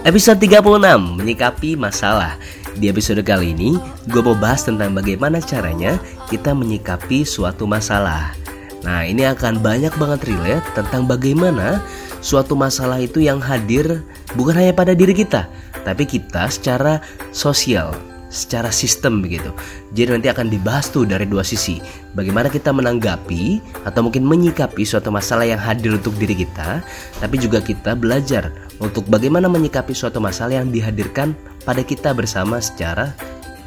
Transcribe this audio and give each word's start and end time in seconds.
Episode 0.00 0.40
36 0.48 1.20
Menyikapi 1.20 1.76
masalah. 1.76 2.40
Di 2.72 2.88
episode 2.88 3.20
kali 3.20 3.52
ini 3.52 3.76
Gue 4.08 4.24
mau 4.24 4.32
bahas 4.32 4.64
tentang 4.64 4.96
bagaimana 4.96 5.44
caranya 5.44 6.00
Kita 6.32 6.56
menyikapi 6.56 7.20
suatu 7.28 7.68
masalah. 7.68 8.32
Nah 8.80 9.04
ini 9.04 9.28
akan 9.28 9.60
banyak 9.60 9.92
banget 10.00 10.24
relate 10.24 10.64
Tentang 10.72 11.04
bagaimana 11.04 11.84
Suatu 12.24 12.56
masalah 12.56 12.96
itu 12.96 13.20
yang 13.20 13.44
hadir 13.44 14.00
Bukan 14.32 14.56
hanya 14.56 14.72
pada 14.72 14.96
diri 14.96 15.12
kita 15.12 15.52
Tapi 15.84 16.08
kita 16.08 16.48
secara 16.48 17.04
sosial 17.28 17.92
secara 18.30 18.70
sistem 18.70 19.20
begitu. 19.20 19.50
Jadi 19.92 20.16
nanti 20.16 20.28
akan 20.30 20.46
dibahas 20.48 20.88
tuh 20.88 21.04
dari 21.04 21.26
dua 21.26 21.42
sisi. 21.42 21.82
Bagaimana 22.14 22.46
kita 22.46 22.70
menanggapi 22.70 23.60
atau 23.84 24.06
mungkin 24.06 24.24
menyikapi 24.24 24.86
suatu 24.86 25.10
masalah 25.10 25.44
yang 25.44 25.58
hadir 25.58 25.98
untuk 25.98 26.14
diri 26.16 26.46
kita, 26.46 26.80
tapi 27.18 27.36
juga 27.36 27.58
kita 27.60 27.98
belajar 27.98 28.54
untuk 28.78 29.04
bagaimana 29.10 29.50
menyikapi 29.50 29.92
suatu 29.92 30.22
masalah 30.22 30.62
yang 30.62 30.70
dihadirkan 30.70 31.34
pada 31.66 31.82
kita 31.82 32.14
bersama 32.14 32.62
secara 32.62 33.12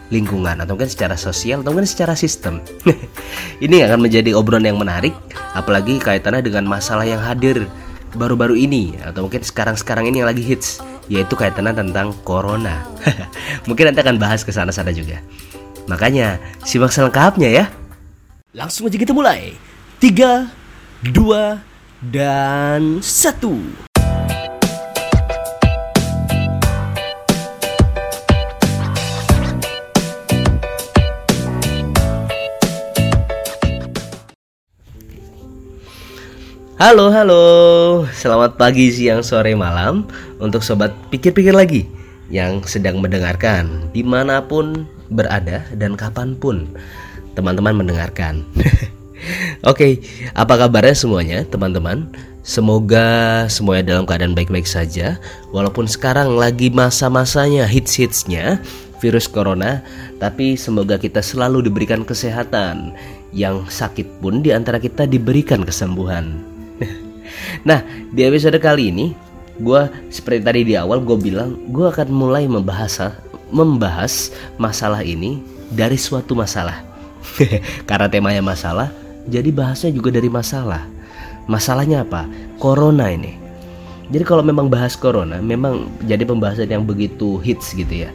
lingkungan 0.09 0.63
atau 0.63 0.73
mungkin 0.75 0.89
secara 0.89 1.19
sosial 1.19 1.61
atau 1.61 1.75
mungkin 1.75 1.87
secara 1.87 2.15
sistem. 2.15 2.63
ini 3.65 3.83
akan 3.83 3.99
menjadi 3.99 4.31
obrolan 4.33 4.65
yang 4.65 4.79
menarik 4.79 5.13
apalagi 5.53 6.01
kaitannya 6.01 6.41
dengan 6.41 6.65
masalah 6.65 7.05
yang 7.05 7.21
hadir 7.21 7.67
baru-baru 8.13 8.57
ini 8.57 8.93
atau 9.01 9.25
mungkin 9.25 9.41
sekarang-sekarang 9.41 10.05
ini 10.09 10.21
yang 10.21 10.29
lagi 10.29 10.45
hits 10.45 10.81
yaitu 11.11 11.35
kaitannya 11.35 11.75
tentang 11.75 12.15
corona. 12.23 12.87
mungkin 13.67 13.91
nanti 13.91 13.99
akan 14.03 14.17
bahas 14.19 14.43
ke 14.43 14.51
sana-sana 14.51 14.91
juga. 14.95 15.19
Makanya 15.87 16.39
simak 16.63 16.95
selengkapnya 16.95 17.49
ya. 17.51 17.65
Langsung 18.55 18.87
aja 18.87 18.95
kita 18.95 19.11
mulai. 19.11 19.57
3 19.99 20.47
2 21.03 21.59
dan 22.11 23.03
1. 23.03 23.92
Halo, 36.83 37.07
halo. 37.15 37.43
Selamat 38.11 38.59
pagi, 38.59 38.91
siang, 38.91 39.23
sore, 39.23 39.55
malam 39.55 40.03
untuk 40.43 40.59
sobat 40.59 40.91
pikir-pikir 41.15 41.55
lagi 41.55 41.87
yang 42.27 42.59
sedang 42.67 42.99
mendengarkan 42.99 43.87
di 43.95 44.03
mana 44.03 44.43
pun 44.43 44.83
berada 45.07 45.63
dan 45.79 45.95
kapan 45.95 46.35
pun 46.35 46.67
teman-teman 47.39 47.79
mendengarkan. 47.79 48.43
Oke, 49.71 50.03
apa 50.35 50.59
kabarnya 50.59 50.91
semuanya, 50.91 51.47
teman-teman? 51.47 52.11
Semoga 52.43 53.47
semuanya 53.47 53.95
dalam 53.95 54.03
keadaan 54.03 54.35
baik-baik 54.35 54.67
saja. 54.67 55.23
Walaupun 55.55 55.87
sekarang 55.87 56.35
lagi 56.35 56.67
masa-masanya 56.67 57.63
hits-hitsnya 57.63 58.59
virus 58.99 59.31
corona, 59.31 59.87
tapi 60.19 60.59
semoga 60.59 60.99
kita 60.99 61.23
selalu 61.23 61.63
diberikan 61.63 62.03
kesehatan. 62.03 62.91
Yang 63.31 63.71
sakit 63.71 64.19
pun 64.19 64.43
di 64.43 64.51
antara 64.51 64.83
kita 64.83 65.07
diberikan 65.07 65.63
kesembuhan. 65.63 66.52
Nah, 67.61 67.85
di 68.09 68.25
episode 68.25 68.57
kali 68.57 68.89
ini, 68.89 69.05
gue 69.61 69.81
seperti 70.09 70.41
tadi 70.41 70.61
di 70.65 70.73
awal 70.73 71.05
gue 71.05 71.17
bilang, 71.21 71.53
gue 71.69 71.85
akan 71.85 72.09
mulai 72.09 72.49
membahas 72.49 73.13
membahas 73.53 74.33
masalah 74.57 75.05
ini 75.05 75.37
dari 75.69 75.95
suatu 75.95 76.33
masalah. 76.33 76.81
Karena 77.89 78.09
temanya 78.09 78.41
masalah, 78.41 78.89
jadi 79.29 79.53
bahasnya 79.53 79.93
juga 79.93 80.09
dari 80.09 80.27
masalah. 80.27 80.89
Masalahnya 81.45 82.01
apa? 82.01 82.25
Corona 82.57 83.13
ini. 83.13 83.37
Jadi 84.09 84.23
kalau 84.27 84.43
memang 84.43 84.67
bahas 84.67 84.99
corona, 84.99 85.39
memang 85.39 85.87
jadi 86.03 86.27
pembahasan 86.27 86.67
yang 86.67 86.83
begitu 86.83 87.39
hits 87.39 87.71
gitu 87.71 88.03
ya 88.05 88.11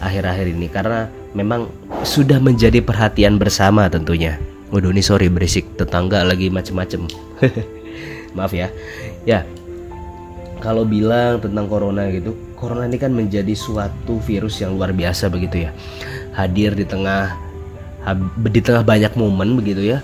akhir-akhir 0.00 0.46
ini 0.56 0.66
karena 0.66 1.06
memang 1.36 1.68
sudah 2.02 2.40
menjadi 2.40 2.80
perhatian 2.80 3.36
bersama 3.36 3.86
tentunya. 3.86 4.40
Waduh 4.72 4.90
ini 4.90 5.04
sorry 5.04 5.28
berisik 5.28 5.76
tetangga 5.76 6.24
lagi 6.24 6.48
macem-macem. 6.48 7.06
maaf 8.36 8.54
ya. 8.54 8.68
Ya 9.26 9.46
kalau 10.60 10.84
bilang 10.84 11.40
tentang 11.40 11.66
corona 11.66 12.06
gitu 12.12 12.36
corona 12.54 12.84
ini 12.84 13.00
kan 13.00 13.16
menjadi 13.16 13.56
suatu 13.56 14.20
virus 14.20 14.60
yang 14.60 14.76
luar 14.76 14.92
biasa 14.92 15.32
begitu 15.32 15.66
ya. 15.66 15.70
Hadir 16.36 16.76
di 16.76 16.84
tengah 16.84 17.32
di 18.36 18.60
tengah 18.60 18.84
banyak 18.84 19.16
momen 19.16 19.56
begitu 19.56 19.96
ya. 19.96 19.98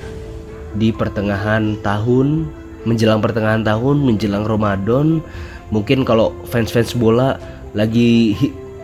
Di 0.72 0.90
pertengahan 0.90 1.76
tahun 1.84 2.48
menjelang 2.88 3.20
pertengahan 3.20 3.62
tahun 3.62 4.00
menjelang 4.00 4.48
Ramadan 4.48 5.20
mungkin 5.68 6.08
kalau 6.08 6.32
fans-fans 6.48 6.96
bola 6.96 7.36
lagi 7.76 8.32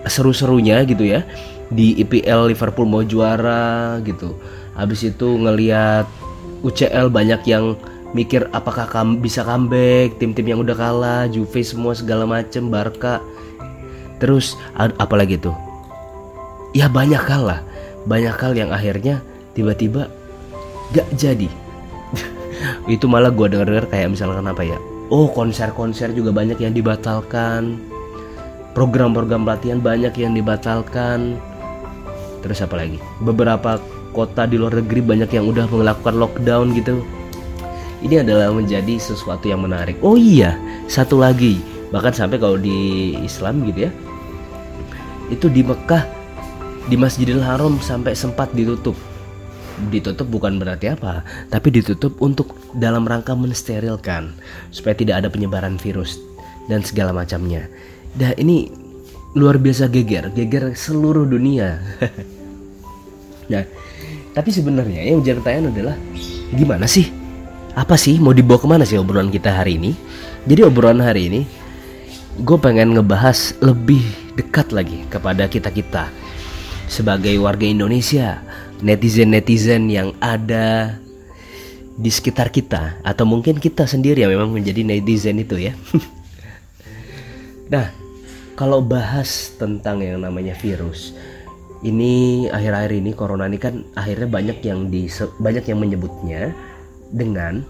seru-serunya 0.04 0.84
gitu 0.84 1.08
ya. 1.08 1.24
Di 1.72 1.96
IPL 2.04 2.52
Liverpool 2.52 2.84
mau 2.84 3.00
juara 3.00 3.96
gitu. 4.04 4.36
Habis 4.76 5.08
itu 5.08 5.40
ngelihat 5.40 6.04
UCL 6.60 7.08
banyak 7.08 7.40
yang 7.48 7.80
mikir 8.12 8.48
apakah 8.52 8.84
kamu 8.88 9.20
bisa 9.20 9.40
comeback 9.42 10.20
tim-tim 10.20 10.44
yang 10.44 10.60
udah 10.60 10.76
kalah 10.76 11.24
Juve 11.28 11.64
semua 11.64 11.96
segala 11.96 12.28
macem 12.28 12.68
Barca. 12.68 13.24
Terus 14.20 14.54
apalagi 14.76 15.40
tuh? 15.40 15.56
Ya 16.76 16.86
banyak 16.88 17.20
hal 17.20 17.42
lah. 17.42 17.60
Banyak 18.04 18.36
hal 18.38 18.52
yang 18.54 18.70
akhirnya 18.70 19.24
tiba-tiba 19.56 20.08
gak 20.92 21.08
jadi. 21.16 21.48
Itu 22.94 23.08
malah 23.08 23.32
gue 23.32 23.48
denger-denger 23.48 23.88
kayak 23.90 24.12
misalkan 24.14 24.46
apa 24.46 24.62
ya? 24.62 24.78
Oh 25.12 25.28
konser-konser 25.28 26.12
juga 26.12 26.30
banyak 26.32 26.60
yang 26.60 26.72
dibatalkan. 26.72 27.80
Program-program 28.72 29.44
pelatihan 29.44 29.80
banyak 29.80 30.16
yang 30.16 30.32
dibatalkan. 30.32 31.36
Terus 32.40 32.64
apa 32.64 32.80
lagi? 32.80 32.96
Beberapa 33.20 33.76
kota 34.16 34.44
di 34.48 34.60
luar 34.60 34.80
negeri 34.80 35.00
banyak 35.00 35.30
yang 35.32 35.48
udah 35.48 35.68
melakukan 35.68 36.16
lockdown 36.16 36.76
gitu 36.76 37.00
ini 38.02 38.18
adalah 38.18 38.50
menjadi 38.50 38.98
sesuatu 38.98 39.46
yang 39.46 39.62
menarik. 39.62 39.94
Oh 40.02 40.18
iya, 40.18 40.58
satu 40.90 41.22
lagi, 41.22 41.62
bahkan 41.94 42.10
sampai 42.10 42.42
kalau 42.42 42.58
di 42.58 43.14
Islam 43.22 43.62
gitu 43.62 43.86
ya, 43.86 43.92
itu 45.30 45.46
di 45.46 45.62
Mekah 45.62 46.02
di 46.90 46.98
Masjidil 46.98 47.38
Haram 47.38 47.78
sampai 47.78 48.18
sempat 48.18 48.50
ditutup. 48.52 48.98
Ditutup 49.88 50.26
bukan 50.28 50.58
berarti 50.58 50.90
apa, 50.90 51.22
tapi 51.48 51.70
ditutup 51.70 52.18
untuk 52.18 52.58
dalam 52.74 53.06
rangka 53.06 53.38
mensterilkan 53.38 54.34
supaya 54.74 54.98
tidak 54.98 55.22
ada 55.22 55.28
penyebaran 55.30 55.78
virus 55.78 56.18
dan 56.66 56.82
segala 56.82 57.14
macamnya. 57.14 57.70
Dah 58.18 58.34
ini 58.36 58.68
luar 59.38 59.56
biasa 59.56 59.88
geger, 59.88 60.34
geger 60.34 60.74
seluruh 60.74 61.24
dunia. 61.24 61.80
nah, 63.52 63.64
tapi 64.34 64.50
sebenarnya 64.52 65.06
yang 65.06 65.22
menjadi 65.22 65.38
pertanyaan 65.40 65.70
adalah 65.72 65.96
gimana 66.52 66.84
sih 66.84 67.21
apa 67.72 67.96
sih 67.96 68.20
mau 68.20 68.36
dibawa 68.36 68.60
ke 68.60 68.68
mana 68.68 68.84
sih 68.84 69.00
obrolan 69.00 69.32
kita 69.32 69.48
hari 69.48 69.80
ini? 69.80 69.96
Jadi 70.44 70.60
obrolan 70.66 71.00
hari 71.00 71.32
ini 71.32 71.40
gue 72.40 72.58
pengen 72.60 72.96
ngebahas 72.96 73.56
lebih 73.60 74.04
dekat 74.36 74.72
lagi 74.72 75.04
kepada 75.08 75.48
kita 75.48 75.68
kita 75.68 76.08
sebagai 76.92 77.32
warga 77.40 77.64
Indonesia, 77.64 78.44
netizen-netizen 78.84 79.88
yang 79.88 80.12
ada 80.20 81.00
di 81.96 82.08
sekitar 82.12 82.52
kita 82.52 83.00
atau 83.00 83.24
mungkin 83.24 83.56
kita 83.56 83.88
sendiri 83.88 84.24
yang 84.24 84.32
memang 84.36 84.52
menjadi 84.52 84.84
netizen 84.84 85.40
itu 85.40 85.56
ya. 85.56 85.72
nah, 87.72 87.88
kalau 88.56 88.84
bahas 88.84 89.56
tentang 89.56 90.04
yang 90.04 90.20
namanya 90.20 90.52
virus, 90.60 91.16
ini 91.80 92.46
akhir-akhir 92.52 92.92
ini 93.00 93.10
corona 93.16 93.48
ini 93.48 93.56
kan 93.56 93.88
akhirnya 93.96 94.28
banyak 94.28 94.58
yang 94.60 94.92
di 94.92 95.08
banyak 95.40 95.64
yang 95.64 95.78
menyebutnya 95.80 96.52
dengan 97.12 97.62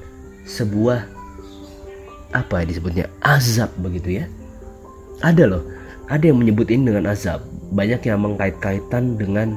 sebuah 0.46 1.06
apa 2.32 2.64
ya 2.64 2.66
disebutnya 2.72 3.06
azab 3.20 3.70
begitu 3.78 4.22
ya. 4.22 4.24
Ada 5.22 5.46
loh 5.46 5.62
ada 6.08 6.24
yang 6.24 6.40
menyebut 6.40 6.68
ini 6.72 6.90
dengan 6.90 7.12
azab. 7.12 7.44
Banyak 7.72 8.04
yang 8.04 8.20
mengkait-kaitan 8.20 9.16
dengan 9.16 9.56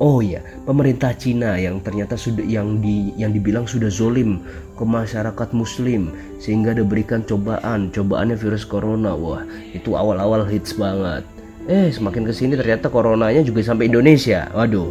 oh 0.00 0.20
ya 0.24 0.40
pemerintah 0.64 1.12
Cina 1.16 1.56
yang 1.56 1.80
ternyata 1.80 2.16
sudah 2.16 2.44
yang 2.44 2.80
di 2.80 3.12
yang 3.16 3.32
dibilang 3.32 3.68
sudah 3.68 3.88
zolim 3.92 4.40
ke 4.76 4.84
masyarakat 4.84 5.48
muslim 5.56 6.12
sehingga 6.40 6.76
diberikan 6.76 7.24
cobaan. 7.24 7.92
Cobaannya 7.92 8.36
virus 8.36 8.64
corona 8.64 9.16
wah 9.16 9.44
itu 9.72 9.96
awal-awal 9.96 10.44
hits 10.48 10.76
banget. 10.76 11.24
Eh 11.68 11.92
semakin 11.92 12.26
ke 12.26 12.32
sini 12.34 12.56
ternyata 12.56 12.88
coronanya 12.88 13.44
juga 13.44 13.64
sampai 13.64 13.88
Indonesia. 13.88 14.48
Waduh 14.52 14.88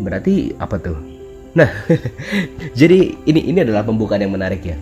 berarti 0.00 0.56
apa 0.56 0.80
tuh 0.80 1.11
nah 1.52 1.68
jadi 2.80 3.12
ini 3.28 3.40
ini 3.52 3.58
adalah 3.60 3.84
pembukaan 3.84 4.24
yang 4.24 4.34
menarik 4.34 4.64
ya. 4.64 4.76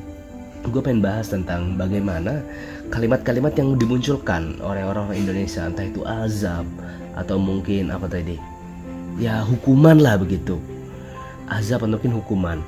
Gue 0.61 0.85
pengen 0.85 1.01
bahas 1.01 1.33
tentang 1.33 1.75
bagaimana 1.81 2.45
kalimat-kalimat 2.93 3.57
yang 3.57 3.81
dimunculkan 3.81 4.61
oleh 4.61 4.85
orang-orang 4.85 5.25
Indonesia 5.25 5.65
entah 5.65 5.89
itu 5.89 6.05
azab 6.05 6.69
atau 7.17 7.41
mungkin 7.41 7.89
apa 7.91 8.07
tadi? 8.07 8.37
Ya 9.17 9.41
hukuman 9.41 9.99
lah 9.99 10.21
begitu. 10.21 10.61
Azab 11.49 11.89
atau 11.89 11.97
mungkin 11.97 12.15
hukuman. 12.21 12.59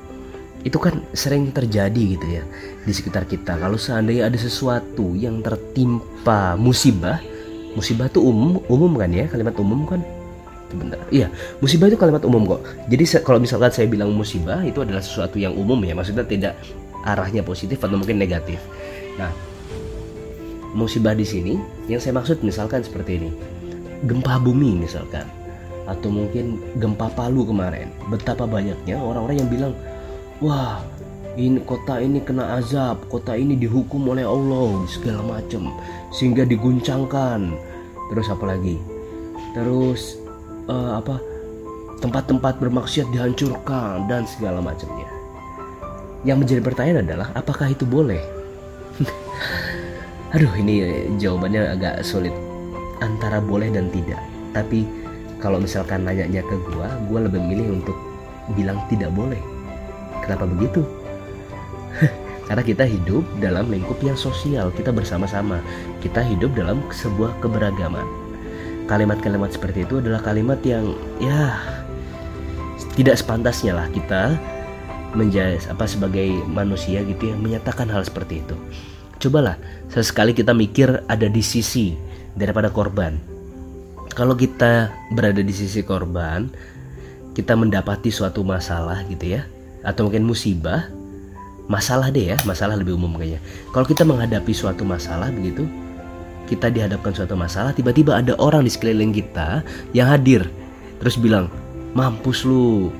Itu 0.63 0.79
kan 0.79 1.03
sering 1.13 1.51
terjadi 1.53 2.17
gitu 2.17 2.27
ya 2.27 2.45
di 2.87 2.93
sekitar 2.95 3.29
kita. 3.29 3.61
Kalau 3.61 3.77
seandainya 3.77 4.31
ada 4.31 4.39
sesuatu 4.41 5.13
yang 5.19 5.45
tertimpa 5.45 6.57
musibah 6.57 7.21
musibah 7.73 8.09
itu 8.09 8.21
umum 8.21 8.61
umum 8.69 8.93
kan 9.01 9.11
ya 9.13 9.25
kalimat 9.29 9.57
umum 9.57 9.89
kan 9.89 10.01
sebentar 10.73 10.97
iya 11.13 11.29
musibah 11.61 11.93
itu 11.93 12.01
kalimat 12.01 12.25
umum 12.25 12.49
kok. 12.57 12.65
Jadi 12.89 13.05
kalau 13.21 13.37
misalkan 13.37 13.69
saya 13.69 13.85
bilang 13.85 14.17
musibah 14.17 14.65
itu 14.65 14.81
adalah 14.81 15.05
sesuatu 15.05 15.37
yang 15.37 15.53
umum 15.53 15.77
ya. 15.85 15.93
Maksudnya 15.93 16.25
tidak 16.25 16.57
arahnya 17.05 17.45
positif 17.45 17.77
atau 17.85 18.01
mungkin 18.01 18.17
negatif. 18.17 18.57
Nah 19.21 19.29
musibah 20.73 21.13
di 21.13 21.29
sini 21.29 21.61
yang 21.87 22.01
saya 22.01 22.17
maksud 22.17 22.41
misalkan 22.41 22.81
seperti 22.81 23.21
ini. 23.21 23.31
Gempa 24.09 24.41
bumi 24.41 24.83
misalkan. 24.83 25.29
Atau 25.85 26.09
mungkin 26.09 26.59
gempa 26.81 27.13
Palu 27.13 27.45
kemarin. 27.45 27.93
Betapa 28.09 28.49
banyaknya 28.49 28.97
orang-orang 28.99 29.37
yang 29.45 29.51
bilang 29.53 29.73
wah 30.41 30.81
ini 31.37 31.65
kota 31.65 31.97
ini 31.97 32.21
kena 32.21 32.61
azab, 32.61 33.09
kota 33.09 33.37
ini 33.37 33.57
dihukum 33.57 34.05
oleh 34.09 34.25
Allah. 34.25 34.85
Segala 34.89 35.39
macam. 35.39 35.71
Sehingga 36.15 36.49
diguncangkan. 36.49 37.53
Terus 38.13 38.27
apa 38.29 38.45
lagi? 38.57 38.77
Terus 39.53 40.22
uh, 40.69 40.99
apa? 40.99 41.17
Tempat-tempat 42.03 42.59
bermaksiat 42.59 43.09
dihancurkan 43.15 44.11
dan 44.11 44.27
segala 44.27 44.59
macamnya. 44.59 45.07
Yang 46.27 46.39
menjadi 46.47 46.61
pertanyaan 46.63 47.03
adalah 47.07 47.29
apakah 47.35 47.71
itu 47.71 47.87
boleh? 47.87 48.19
Aduh, 50.35 50.51
ini 50.59 51.07
jawabannya 51.19 51.79
agak 51.79 51.95
sulit 52.03 52.35
antara 52.99 53.39
boleh 53.39 53.71
dan 53.71 53.91
tidak. 53.95 54.19
Tapi 54.51 54.87
kalau 55.39 55.63
misalkan 55.63 56.07
nanyanya 56.07 56.43
ke 56.47 56.57
gua, 56.71 56.91
gua 57.07 57.27
lebih 57.27 57.43
milih 57.43 57.83
untuk 57.83 57.97
bilang 58.59 58.79
tidak 58.91 59.15
boleh 59.15 59.39
Kenapa 60.23 60.47
begitu? 60.47 60.87
Karena 62.47 62.63
kita 62.63 62.85
hidup 62.87 63.27
dalam 63.43 63.69
lingkup 63.69 63.99
yang 64.07 64.15
sosial, 64.15 64.71
kita 64.71 64.95
bersama-sama. 64.95 65.59
Kita 65.99 66.23
hidup 66.23 66.55
dalam 66.55 66.79
sebuah 66.95 67.43
keberagaman. 67.43 68.07
Kalimat-kalimat 68.93 69.49
seperti 69.49 69.89
itu 69.89 70.05
adalah 70.05 70.21
kalimat 70.21 70.61
yang 70.61 70.93
ya 71.17 71.57
tidak 72.93 73.17
sepantasnya 73.17 73.73
lah 73.73 73.89
kita 73.89 74.37
menjadi 75.17 75.57
apa 75.73 75.89
sebagai 75.89 76.29
manusia 76.45 77.01
gitu 77.01 77.33
ya 77.33 77.37
menyatakan 77.41 77.89
hal 77.89 78.05
seperti 78.05 78.45
itu. 78.45 78.53
Cobalah 79.17 79.57
sesekali 79.89 80.37
kita 80.37 80.53
mikir 80.53 81.01
ada 81.09 81.25
di 81.25 81.41
sisi 81.41 81.97
daripada 82.37 82.69
korban. 82.69 83.17
Kalau 84.13 84.37
kita 84.37 84.93
berada 85.17 85.41
di 85.41 85.57
sisi 85.57 85.81
korban, 85.81 86.53
kita 87.33 87.57
mendapati 87.57 88.13
suatu 88.13 88.45
masalah 88.45 89.09
gitu 89.09 89.41
ya 89.41 89.49
atau 89.89 90.07
mungkin 90.13 90.29
musibah 90.29 90.93
masalah 91.67 92.13
deh 92.13 92.35
ya 92.35 92.37
masalah 92.45 92.77
lebih 92.77 92.95
umum 93.01 93.17
kayaknya 93.17 93.41
kalau 93.73 93.87
kita 93.89 94.05
menghadapi 94.05 94.53
suatu 94.53 94.85
masalah 94.85 95.33
begitu 95.33 95.65
kita 96.53 96.69
dihadapkan 96.69 97.17
suatu 97.17 97.33
masalah 97.33 97.73
tiba-tiba 97.73 98.21
ada 98.21 98.37
orang 98.37 98.69
di 98.69 98.71
sekeliling 98.71 99.17
kita 99.17 99.65
yang 99.97 100.13
hadir. 100.13 100.45
Terus 101.01 101.17
bilang 101.17 101.49
mampus 101.97 102.45
lu 102.45 102.93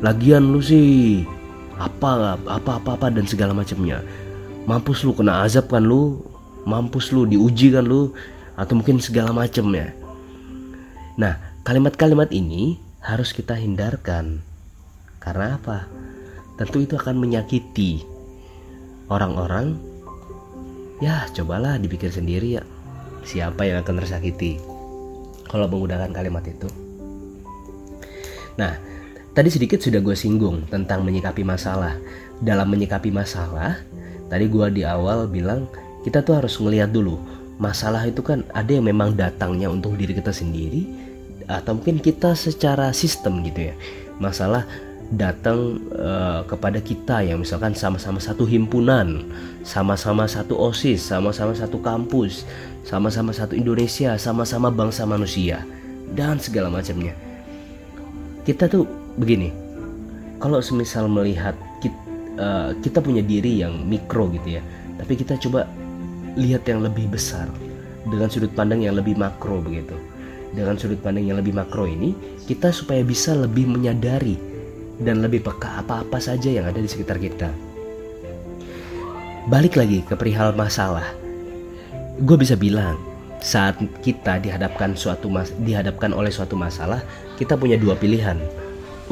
lagian 0.00 0.48
lu 0.48 0.64
sih 0.64 1.22
apa 1.76 2.40
apa 2.48 2.80
apa 2.80 2.90
apa 2.96 3.06
dan 3.12 3.28
segala 3.28 3.52
macamnya. 3.52 4.00
Mampus 4.64 5.04
lu 5.04 5.12
kena 5.12 5.44
azab 5.44 5.68
kan 5.68 5.84
lu 5.84 6.24
mampus 6.64 7.12
lu 7.12 7.28
diuji 7.28 7.76
kan 7.76 7.84
lu 7.84 8.16
atau 8.56 8.80
mungkin 8.80 8.96
segala 8.96 9.36
macamnya. 9.36 9.92
Nah 11.20 11.36
kalimat-kalimat 11.68 12.32
ini 12.32 12.80
harus 13.04 13.36
kita 13.36 13.52
hindarkan. 13.52 14.40
Karena 15.20 15.60
apa? 15.60 15.84
Tentu 16.56 16.80
itu 16.80 16.96
akan 16.96 17.20
menyakiti 17.20 18.00
orang-orang. 19.12 19.76
Ya 21.02 21.28
cobalah 21.36 21.76
dipikir 21.76 22.08
sendiri 22.08 22.56
ya 22.56 22.64
siapa 23.24 23.64
yang 23.64 23.80
akan 23.82 24.04
tersakiti 24.04 24.60
kalau 25.48 25.66
menggunakan 25.68 26.12
kalimat 26.12 26.44
itu. 26.46 26.68
Nah 28.60 28.78
tadi 29.34 29.48
sedikit 29.50 29.82
sudah 29.82 29.98
gue 29.98 30.16
singgung 30.16 30.68
tentang 30.70 31.02
menyikapi 31.02 31.42
masalah. 31.42 31.96
Dalam 32.42 32.68
menyikapi 32.68 33.10
masalah 33.14 33.80
tadi 34.28 34.46
gue 34.46 34.66
di 34.74 34.82
awal 34.84 35.26
bilang 35.30 35.66
kita 36.04 36.20
tuh 36.20 36.42
harus 36.42 36.58
melihat 36.60 36.92
dulu 36.92 37.16
masalah 37.56 38.02
itu 38.04 38.20
kan 38.20 38.42
ada 38.50 38.70
yang 38.74 38.84
memang 38.86 39.14
datangnya 39.14 39.70
untuk 39.70 39.94
diri 39.94 40.12
kita 40.12 40.34
sendiri 40.34 40.84
atau 41.46 41.76
mungkin 41.76 42.00
kita 42.00 42.32
secara 42.34 42.90
sistem 42.90 43.44
gitu 43.44 43.72
ya. 43.72 43.74
Masalah 44.18 44.66
datang 45.12 45.76
uh, 45.92 46.40
kepada 46.48 46.80
kita 46.80 47.20
yang 47.20 47.44
misalkan 47.44 47.76
sama-sama 47.76 48.16
satu 48.16 48.48
himpunan, 48.48 49.20
sama-sama 49.60 50.24
satu 50.24 50.56
OSIS, 50.56 51.04
sama-sama 51.04 51.52
satu 51.52 51.76
kampus, 51.84 52.48
sama-sama 52.88 53.30
satu 53.36 53.52
Indonesia, 53.52 54.16
sama-sama 54.16 54.72
bangsa 54.72 55.04
manusia 55.04 55.60
dan 56.16 56.40
segala 56.40 56.72
macamnya. 56.72 57.12
Kita 58.48 58.68
tuh 58.68 58.88
begini. 59.20 59.52
Kalau 60.40 60.60
semisal 60.60 61.08
melihat 61.08 61.56
kita, 61.80 61.96
uh, 62.36 62.44
eh, 62.44 62.70
kita 62.84 63.00
punya 63.00 63.24
diri 63.24 63.64
yang 63.64 63.84
mikro 63.88 64.28
gitu 64.32 64.60
ya, 64.60 64.62
tapi 65.00 65.16
kita 65.16 65.40
coba 65.40 65.64
lihat 66.36 66.66
yang 66.68 66.84
lebih 66.84 67.08
besar 67.08 67.48
dengan 68.04 68.28
sudut 68.28 68.52
pandang 68.52 68.84
yang 68.84 68.96
lebih 68.96 69.16
makro 69.16 69.60
begitu. 69.60 69.96
Dengan 70.52 70.76
sudut 70.78 71.00
pandang 71.00 71.24
yang 71.26 71.40
lebih 71.40 71.56
makro 71.56 71.88
ini, 71.88 72.12
kita 72.44 72.70
supaya 72.70 73.00
bisa 73.02 73.32
lebih 73.32 73.66
menyadari 73.66 74.53
dan 75.00 75.22
lebih 75.24 75.42
peka 75.42 75.82
apa-apa 75.82 76.18
saja 76.22 76.50
yang 76.50 76.66
ada 76.68 76.78
di 76.78 76.86
sekitar 76.86 77.18
kita. 77.18 77.50
Balik 79.50 79.76
lagi 79.76 80.00
ke 80.06 80.14
perihal 80.16 80.56
masalah. 80.56 81.04
Gue 82.22 82.38
bisa 82.38 82.54
bilang, 82.54 82.96
saat 83.44 83.76
kita 84.00 84.40
dihadapkan 84.40 84.96
suatu 84.96 85.28
mas 85.28 85.52
dihadapkan 85.66 86.16
oleh 86.16 86.32
suatu 86.32 86.56
masalah, 86.56 87.04
kita 87.36 87.58
punya 87.58 87.76
dua 87.76 87.92
pilihan 87.98 88.40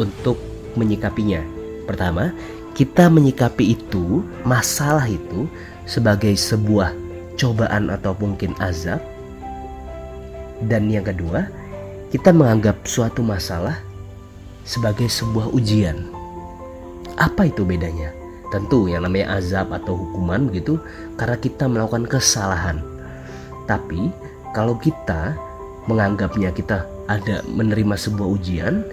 untuk 0.00 0.40
menyikapinya. 0.78 1.45
Pertama, 1.85 2.33
kita 2.73 3.12
menyikapi 3.12 3.76
itu, 3.76 4.25
masalah 4.49 5.04
itu 5.04 5.45
sebagai 5.85 6.33
sebuah 6.33 6.97
cobaan 7.37 7.92
atau 7.92 8.16
mungkin 8.16 8.57
azab. 8.62 9.02
Dan 10.64 10.88
yang 10.88 11.04
kedua, 11.04 11.50
kita 12.09 12.33
menganggap 12.33 12.80
suatu 12.88 13.21
masalah 13.21 13.76
sebagai 14.62 15.11
sebuah 15.11 15.50
ujian. 15.54 16.09
Apa 17.19 17.50
itu 17.50 17.66
bedanya? 17.66 18.14
Tentu 18.52 18.88
yang 18.88 19.09
namanya 19.09 19.40
azab 19.40 19.73
atau 19.73 19.97
hukuman 19.97 20.49
begitu 20.49 20.76
karena 21.16 21.37
kita 21.40 21.64
melakukan 21.69 22.04
kesalahan. 22.04 22.85
Tapi 23.64 24.12
kalau 24.52 24.76
kita 24.76 25.33
menganggapnya 25.88 26.52
kita 26.52 26.85
ada 27.09 27.40
menerima 27.49 27.97
sebuah 27.97 28.28
ujian, 28.28 28.85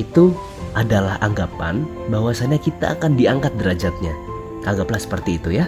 itu 0.00 0.32
adalah 0.72 1.20
anggapan 1.20 1.84
bahwasanya 2.08 2.56
kita 2.56 2.96
akan 2.96 3.14
diangkat 3.14 3.52
derajatnya. 3.60 4.16
Anggaplah 4.64 5.00
seperti 5.00 5.36
itu 5.36 5.60
ya. 5.60 5.66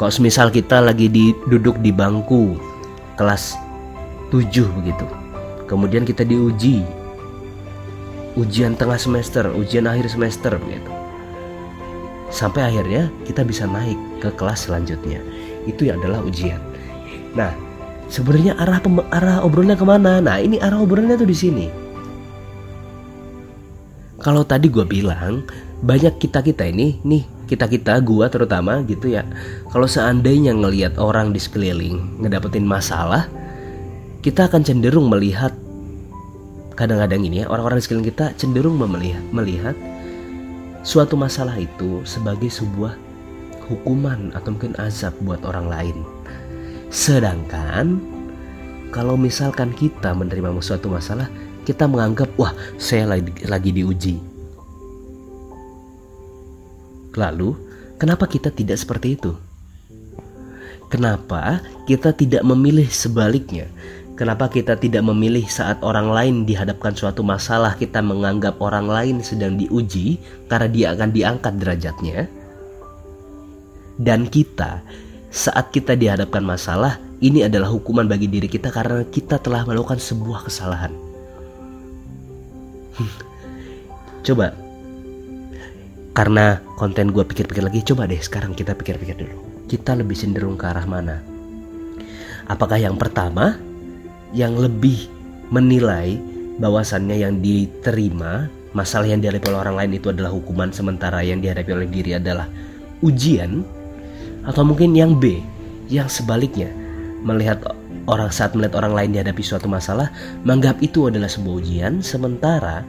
Kalau 0.00 0.10
misal 0.22 0.48
kita 0.48 0.80
lagi 0.80 1.10
di, 1.10 1.36
duduk 1.50 1.76
di 1.84 1.92
bangku 1.92 2.56
kelas 3.20 3.58
7 4.32 4.48
begitu. 4.80 5.04
Kemudian 5.68 6.08
kita 6.08 6.24
diuji 6.24 6.82
ujian 8.38 8.78
tengah 8.78 8.98
semester, 8.98 9.48
ujian 9.54 9.90
akhir 9.90 10.10
semester 10.10 10.54
gitu. 10.58 10.92
Sampai 12.30 12.70
akhirnya 12.70 13.10
kita 13.26 13.42
bisa 13.42 13.66
naik 13.66 13.98
ke 14.22 14.30
kelas 14.38 14.70
selanjutnya. 14.70 15.18
Itu 15.66 15.90
yang 15.90 15.98
adalah 15.98 16.22
ujian. 16.22 16.62
Nah, 17.34 17.50
sebenarnya 18.06 18.54
arah 18.58 18.78
arah 19.10 19.36
obrolannya 19.42 19.78
ke 19.78 19.86
mana? 19.86 20.22
Nah, 20.22 20.38
ini 20.38 20.62
arah 20.62 20.78
obrolannya 20.78 21.18
tuh 21.18 21.26
di 21.26 21.36
sini. 21.36 21.66
Kalau 24.20 24.46
tadi 24.46 24.68
gue 24.70 24.84
bilang 24.84 25.42
banyak 25.80 26.20
kita 26.20 26.44
kita 26.44 26.68
ini 26.68 27.00
nih 27.00 27.24
kita 27.48 27.64
kita 27.64 27.96
gua 28.04 28.28
terutama 28.28 28.84
gitu 28.84 29.08
ya 29.08 29.24
kalau 29.72 29.88
seandainya 29.88 30.52
ngelihat 30.52 31.00
orang 31.00 31.32
di 31.32 31.40
sekeliling 31.40 32.20
ngedapetin 32.20 32.68
masalah 32.68 33.32
kita 34.20 34.44
akan 34.44 34.60
cenderung 34.60 35.08
melihat 35.08 35.56
kadang-kadang 36.80 37.20
ini 37.28 37.44
ya 37.44 37.46
orang-orang 37.52 37.76
di 37.76 37.84
sekeliling 37.84 38.08
kita 38.08 38.32
cenderung 38.40 38.80
melihat, 38.80 39.20
melihat 39.36 39.76
suatu 40.80 41.12
masalah 41.12 41.60
itu 41.60 42.00
sebagai 42.08 42.48
sebuah 42.48 42.96
hukuman 43.68 44.32
atau 44.32 44.56
mungkin 44.56 44.72
azab 44.80 45.12
buat 45.20 45.44
orang 45.44 45.68
lain. 45.68 45.96
Sedangkan 46.88 48.00
kalau 48.88 49.20
misalkan 49.20 49.76
kita 49.76 50.16
menerima 50.16 50.56
suatu 50.64 50.88
masalah, 50.88 51.28
kita 51.68 51.84
menganggap 51.84 52.32
wah 52.40 52.56
saya 52.80 53.12
lagi, 53.12 53.28
lagi 53.44 53.70
diuji. 53.76 54.16
Lalu, 57.12 57.52
kenapa 58.00 58.24
kita 58.24 58.48
tidak 58.48 58.80
seperti 58.80 59.20
itu? 59.20 59.36
Kenapa 60.88 61.60
kita 61.86 62.10
tidak 62.16 62.42
memilih 62.42 62.88
sebaliknya? 62.90 63.70
Kenapa 64.20 64.52
kita 64.52 64.76
tidak 64.76 65.00
memilih 65.00 65.48
saat 65.48 65.80
orang 65.80 66.12
lain 66.12 66.34
dihadapkan 66.44 66.92
suatu 66.92 67.24
masalah 67.24 67.72
kita 67.80 68.04
menganggap 68.04 68.60
orang 68.60 68.84
lain 68.84 69.16
sedang 69.24 69.56
diuji 69.56 70.20
karena 70.44 70.68
dia 70.68 70.86
akan 70.92 71.08
diangkat 71.08 71.56
derajatnya? 71.56 72.28
Dan 73.96 74.28
kita 74.28 74.84
saat 75.32 75.72
kita 75.72 75.96
dihadapkan 75.96 76.44
masalah 76.44 77.00
ini 77.24 77.48
adalah 77.48 77.72
hukuman 77.72 78.04
bagi 78.04 78.28
diri 78.28 78.44
kita 78.44 78.68
karena 78.68 79.08
kita 79.08 79.40
telah 79.40 79.64
melakukan 79.64 79.96
sebuah 79.96 80.52
kesalahan. 80.52 80.92
Hmm. 83.00 83.12
Coba, 84.20 84.52
karena 86.12 86.60
konten 86.76 87.08
gue 87.08 87.24
pikir-pikir 87.24 87.64
lagi, 87.64 87.80
coba 87.88 88.04
deh 88.04 88.20
sekarang 88.20 88.52
kita 88.52 88.76
pikir-pikir 88.76 89.16
dulu. 89.16 89.64
Kita 89.64 89.96
lebih 89.96 90.12
cenderung 90.12 90.60
ke 90.60 90.68
arah 90.68 90.84
mana? 90.84 91.24
Apakah 92.52 92.76
yang 92.76 93.00
pertama, 93.00 93.69
yang 94.36 94.54
lebih 94.54 95.10
menilai 95.50 96.18
bahwasannya 96.60 97.16
yang 97.18 97.42
diterima 97.42 98.46
masalah 98.70 99.10
yang 99.10 99.18
dihadapi 99.18 99.50
oleh 99.50 99.60
orang 99.66 99.76
lain 99.76 99.92
itu 99.98 100.14
adalah 100.14 100.30
hukuman 100.30 100.70
sementara 100.70 101.24
yang 101.26 101.42
dihadapi 101.42 101.70
oleh 101.74 101.88
diri 101.90 102.14
adalah 102.14 102.46
ujian 103.02 103.66
atau 104.46 104.62
mungkin 104.62 104.94
yang 104.94 105.18
B 105.18 105.42
yang 105.90 106.06
sebaliknya 106.06 106.70
melihat 107.26 107.74
orang 108.06 108.30
saat 108.30 108.54
melihat 108.54 108.78
orang 108.78 108.94
lain 108.94 109.10
dihadapi 109.10 109.42
suatu 109.42 109.66
masalah 109.66 110.14
menganggap 110.46 110.78
itu 110.80 111.10
adalah 111.10 111.26
sebuah 111.26 111.54
ujian 111.60 111.92
sementara 112.00 112.86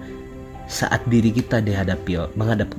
saat 0.70 1.02
diri 1.10 1.34
kita 1.34 1.60
dihadapi 1.60 2.38
menghadap 2.38 2.70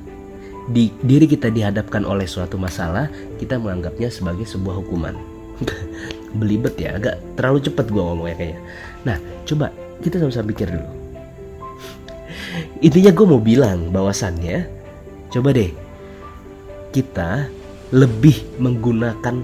di 0.71 0.95
diri 1.03 1.27
kita 1.27 1.51
dihadapkan 1.51 2.07
oleh 2.07 2.23
suatu 2.23 2.55
masalah 2.55 3.11
kita 3.35 3.59
menganggapnya 3.59 4.07
sebagai 4.07 4.47
sebuah 4.47 4.79
hukuman 4.79 5.19
belibet 6.33 6.75
ya 6.77 6.97
agak 6.97 7.21
terlalu 7.37 7.59
cepat 7.63 7.85
gue 7.89 8.03
ngomongnya 8.03 8.35
kayaknya. 8.37 8.59
Nah 9.05 9.17
coba 9.45 9.65
kita 10.01 10.19
sama-sama 10.19 10.49
pikir 10.51 10.67
dulu. 10.73 10.89
Intinya 12.83 13.11
gue 13.13 13.25
mau 13.25 13.41
bilang 13.41 13.89
bahwasannya 13.93 14.67
coba 15.33 15.49
deh 15.55 15.71
kita 16.93 17.49
lebih 17.93 18.37
menggunakan 18.61 19.41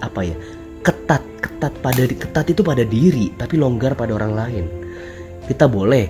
apa 0.00 0.20
ya 0.22 0.36
ketat 0.80 1.22
ketat 1.42 1.74
pada 1.84 2.02
ketat 2.06 2.46
itu 2.50 2.62
pada 2.64 2.82
diri 2.86 3.30
tapi 3.36 3.58
longgar 3.58 3.94
pada 3.98 4.14
orang 4.16 4.32
lain. 4.34 4.64
Kita 5.46 5.66
boleh 5.66 6.06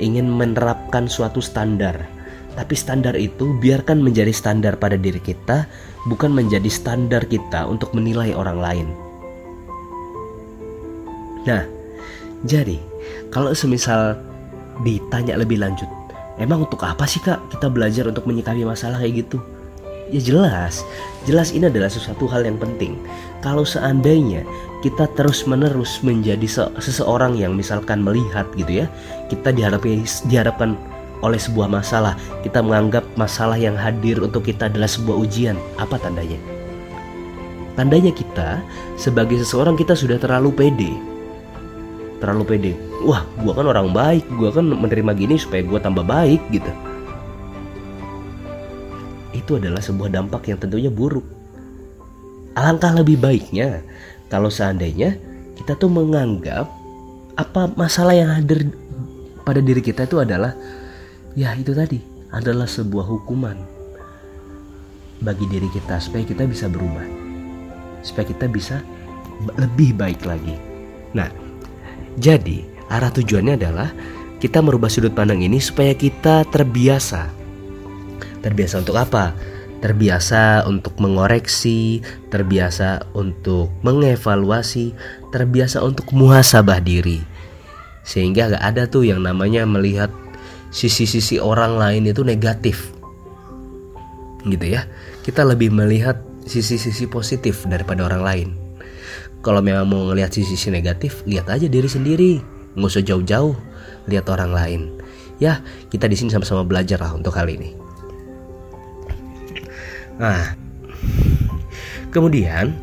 ingin 0.00 0.26
menerapkan 0.30 1.06
suatu 1.10 1.44
standar 1.44 2.18
tapi 2.58 2.74
standar 2.74 3.14
itu 3.14 3.54
biarkan 3.62 4.02
menjadi 4.02 4.34
standar 4.34 4.74
pada 4.74 4.98
diri 4.98 5.22
kita 5.22 5.70
bukan 6.10 6.34
menjadi 6.34 6.66
standar 6.66 7.22
kita 7.30 7.62
untuk 7.70 7.94
menilai 7.94 8.34
orang 8.34 8.58
lain 8.58 8.88
nah 11.48 11.64
jadi 12.44 12.76
kalau 13.32 13.56
semisal 13.56 14.20
ditanya 14.84 15.40
lebih 15.40 15.56
lanjut 15.64 15.88
emang 16.36 16.68
untuk 16.68 16.84
apa 16.84 17.08
sih 17.08 17.24
kak 17.24 17.40
kita 17.56 17.72
belajar 17.72 18.04
untuk 18.04 18.28
menyikapi 18.28 18.68
masalah 18.68 19.00
kayak 19.00 19.24
gitu 19.24 19.40
Ya 20.08 20.24
jelas, 20.24 20.88
jelas 21.28 21.52
ini 21.52 21.68
adalah 21.68 21.92
sesuatu 21.92 22.24
hal 22.32 22.48
yang 22.48 22.56
penting. 22.56 22.96
Kalau 23.44 23.60
seandainya 23.60 24.40
kita 24.80 25.04
terus-menerus 25.12 26.00
menjadi 26.00 26.48
se 26.48 26.64
seseorang 26.80 27.36
yang 27.36 27.52
misalkan 27.52 28.00
melihat 28.00 28.48
gitu 28.56 28.84
ya, 28.84 28.86
kita 29.28 29.52
dihadapi 29.52 30.00
dihadapkan 30.32 30.80
oleh 31.20 31.36
sebuah 31.36 31.68
masalah, 31.68 32.16
kita 32.40 32.64
menganggap 32.64 33.04
masalah 33.20 33.60
yang 33.60 33.76
hadir 33.76 34.16
untuk 34.24 34.48
kita 34.48 34.72
adalah 34.72 34.88
sebuah 34.88 35.28
ujian. 35.28 35.60
Apa 35.76 36.00
tandanya? 36.00 36.40
Tandanya 37.76 38.10
kita 38.10 38.64
sebagai 38.96 39.36
seseorang 39.44 39.76
kita 39.76 39.92
sudah 39.92 40.16
terlalu 40.16 40.56
pede. 40.56 40.92
Terlalu 42.18 42.44
pede. 42.46 42.72
Wah, 43.06 43.22
gua 43.42 43.52
kan 43.54 43.66
orang 43.70 43.94
baik, 43.94 44.26
gua 44.34 44.50
kan 44.50 44.66
menerima 44.66 45.14
gini 45.14 45.38
supaya 45.38 45.62
gua 45.62 45.78
tambah 45.78 46.02
baik 46.02 46.42
gitu 46.50 46.70
itu 49.48 49.56
adalah 49.56 49.80
sebuah 49.80 50.12
dampak 50.12 50.44
yang 50.52 50.60
tentunya 50.60 50.92
buruk. 50.92 51.24
Alangkah 52.52 52.92
lebih 52.92 53.16
baiknya 53.16 53.80
kalau 54.28 54.52
seandainya 54.52 55.16
kita 55.56 55.72
tuh 55.72 55.88
menganggap 55.88 56.68
apa 57.32 57.72
masalah 57.72 58.12
yang 58.12 58.28
hadir 58.28 58.68
pada 59.48 59.64
diri 59.64 59.80
kita 59.80 60.04
itu 60.04 60.20
adalah 60.20 60.52
ya 61.32 61.56
itu 61.56 61.72
tadi 61.72 61.96
adalah 62.28 62.68
sebuah 62.68 63.08
hukuman 63.08 63.56
bagi 65.24 65.48
diri 65.48 65.72
kita 65.72 65.96
supaya 65.96 66.28
kita 66.28 66.44
bisa 66.44 66.68
berubah. 66.68 67.08
Supaya 68.04 68.28
kita 68.28 68.52
bisa 68.52 68.84
lebih 69.56 69.96
baik 69.96 70.28
lagi. 70.28 70.60
Nah, 71.16 71.32
jadi 72.18 72.66
arah 72.90 73.14
tujuannya 73.14 73.54
adalah 73.54 73.88
kita 74.42 74.58
merubah 74.60 74.90
sudut 74.90 75.14
pandang 75.14 75.42
ini 75.42 75.62
supaya 75.62 75.94
kita 75.94 76.46
terbiasa 76.50 77.38
Terbiasa 78.38 78.80
untuk 78.82 78.96
apa? 78.98 79.34
Terbiasa 79.78 80.66
untuk 80.66 80.98
mengoreksi, 80.98 82.02
terbiasa 82.30 83.14
untuk 83.14 83.70
mengevaluasi, 83.86 84.94
terbiasa 85.30 85.82
untuk 85.82 86.10
muhasabah 86.10 86.82
diri. 86.82 87.22
Sehingga 88.02 88.50
gak 88.50 88.64
ada 88.64 88.82
tuh 88.90 89.06
yang 89.06 89.22
namanya 89.22 89.66
melihat 89.68 90.10
sisi-sisi 90.74 91.38
orang 91.38 91.78
lain 91.78 92.10
itu 92.10 92.26
negatif. 92.26 92.90
Gitu 94.46 94.66
ya. 94.66 94.86
Kita 95.22 95.46
lebih 95.46 95.70
melihat 95.70 96.18
sisi-sisi 96.48 97.06
positif 97.06 97.62
daripada 97.68 98.06
orang 98.08 98.22
lain. 98.22 98.48
Kalau 99.38 99.62
memang 99.62 99.86
mau 99.86 100.02
ngelihat 100.10 100.34
sisi-sisi 100.34 100.74
negatif, 100.74 101.22
lihat 101.22 101.46
aja 101.46 101.70
diri 101.70 101.86
sendiri. 101.86 102.32
Nggak 102.74 102.90
usah 102.90 103.04
jauh-jauh, 103.06 103.54
lihat 104.10 104.26
orang 104.30 104.50
lain. 104.50 104.80
Ya, 105.38 105.62
kita 105.94 106.10
di 106.10 106.18
sini 106.18 106.34
sama-sama 106.34 106.66
belajar 106.66 106.98
lah 106.98 107.14
untuk 107.14 107.30
kali 107.30 107.54
ini. 107.54 107.70
Nah, 110.18 110.58
kemudian 112.10 112.74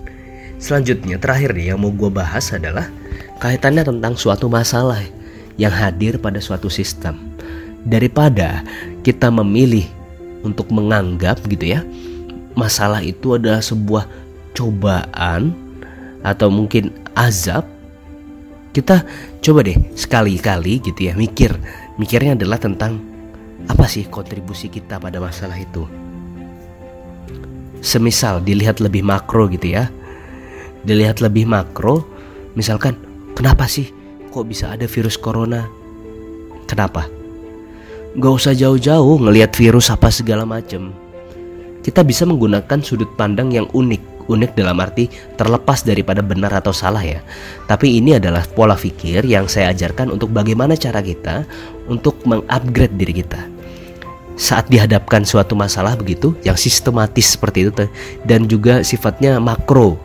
selanjutnya 0.56 1.20
terakhir 1.20 1.52
nih 1.52 1.76
yang 1.76 1.84
mau 1.84 1.92
gue 1.92 2.08
bahas 2.08 2.48
adalah 2.56 2.88
kaitannya 3.44 3.84
tentang 3.84 4.16
suatu 4.16 4.48
masalah 4.48 5.04
yang 5.60 5.76
hadir 5.76 6.16
pada 6.16 6.40
suatu 6.40 6.72
sistem. 6.72 7.36
Daripada 7.84 8.64
kita 9.04 9.28
memilih 9.28 9.84
untuk 10.48 10.72
menganggap 10.72 11.44
gitu 11.52 11.76
ya, 11.76 11.84
masalah 12.56 13.04
itu 13.04 13.36
adalah 13.36 13.60
sebuah 13.60 14.08
cobaan 14.56 15.65
atau 16.26 16.50
mungkin 16.50 16.90
azab, 17.14 17.70
kita 18.74 19.06
coba 19.46 19.62
deh 19.62 19.78
sekali-kali 19.94 20.82
gitu 20.82 21.06
ya 21.06 21.14
mikir. 21.14 21.54
Mikirnya 22.02 22.34
adalah 22.34 22.58
tentang 22.58 22.98
apa 23.70 23.86
sih 23.86 24.10
kontribusi 24.10 24.68
kita 24.68 24.98
pada 24.98 25.22
masalah 25.22 25.56
itu. 25.56 25.86
Semisal 27.86 28.42
dilihat 28.42 28.82
lebih 28.82 29.06
makro 29.06 29.46
gitu 29.54 29.78
ya. 29.78 29.94
Dilihat 30.82 31.22
lebih 31.22 31.46
makro 31.46 32.04
misalkan 32.58 32.98
kenapa 33.38 33.70
sih 33.70 33.94
kok 34.34 34.50
bisa 34.50 34.74
ada 34.74 34.90
virus 34.90 35.16
corona? 35.22 35.70
Kenapa? 36.66 37.06
Gak 38.18 38.34
usah 38.34 38.58
jauh-jauh 38.58 39.22
ngelihat 39.22 39.54
virus 39.54 39.94
apa 39.94 40.10
segala 40.10 40.44
macem. 40.44 40.90
Kita 41.86 42.02
bisa 42.02 42.26
menggunakan 42.26 42.82
sudut 42.82 43.14
pandang 43.14 43.54
yang 43.54 43.70
unik 43.70 44.15
unik 44.26 44.58
dalam 44.58 44.78
arti 44.82 45.10
terlepas 45.38 45.86
daripada 45.86 46.22
benar 46.26 46.52
atau 46.54 46.74
salah 46.74 47.02
ya. 47.02 47.22
Tapi 47.70 48.02
ini 48.02 48.18
adalah 48.18 48.46
pola 48.46 48.74
pikir 48.78 49.26
yang 49.26 49.46
saya 49.50 49.72
ajarkan 49.74 50.14
untuk 50.14 50.34
bagaimana 50.34 50.74
cara 50.78 51.02
kita 51.02 51.46
untuk 51.86 52.22
mengupgrade 52.26 52.96
diri 52.98 53.22
kita. 53.26 53.42
Saat 54.36 54.68
dihadapkan 54.68 55.24
suatu 55.24 55.56
masalah 55.56 55.96
begitu 55.96 56.36
yang 56.44 56.60
sistematis 56.60 57.40
seperti 57.40 57.72
itu 57.72 57.86
dan 58.28 58.52
juga 58.52 58.84
sifatnya 58.84 59.40
makro 59.40 59.96